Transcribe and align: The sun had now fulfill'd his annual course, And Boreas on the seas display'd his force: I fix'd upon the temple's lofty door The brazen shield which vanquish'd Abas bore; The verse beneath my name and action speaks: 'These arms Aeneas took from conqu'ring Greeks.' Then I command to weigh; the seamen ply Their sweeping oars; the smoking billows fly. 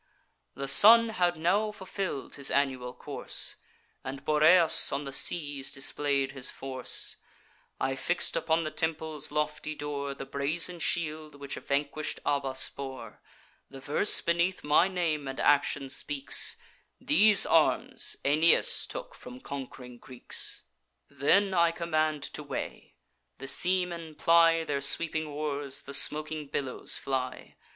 The 0.55 0.67
sun 0.67 1.09
had 1.09 1.37
now 1.37 1.71
fulfill'd 1.71 2.33
his 2.33 2.49
annual 2.49 2.91
course, 2.91 3.57
And 4.03 4.25
Boreas 4.25 4.91
on 4.91 5.03
the 5.03 5.13
seas 5.13 5.71
display'd 5.71 6.31
his 6.31 6.49
force: 6.49 7.17
I 7.79 7.95
fix'd 7.95 8.35
upon 8.35 8.63
the 8.63 8.71
temple's 8.71 9.31
lofty 9.31 9.75
door 9.75 10.15
The 10.15 10.25
brazen 10.25 10.79
shield 10.79 11.35
which 11.35 11.53
vanquish'd 11.53 12.19
Abas 12.25 12.67
bore; 12.69 13.21
The 13.69 13.79
verse 13.79 14.21
beneath 14.21 14.63
my 14.63 14.87
name 14.87 15.27
and 15.27 15.39
action 15.39 15.87
speaks: 15.87 16.57
'These 16.99 17.45
arms 17.45 18.15
Aeneas 18.25 18.87
took 18.87 19.13
from 19.13 19.39
conqu'ring 19.39 19.99
Greeks.' 19.99 20.63
Then 21.11 21.53
I 21.53 21.69
command 21.69 22.23
to 22.23 22.41
weigh; 22.41 22.95
the 23.37 23.47
seamen 23.47 24.15
ply 24.15 24.63
Their 24.63 24.81
sweeping 24.81 25.27
oars; 25.27 25.83
the 25.83 25.93
smoking 25.93 26.47
billows 26.47 26.97
fly. 26.97 27.53